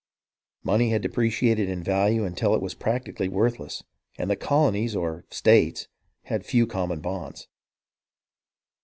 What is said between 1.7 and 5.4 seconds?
value until it was practically worthless, and the colonies or"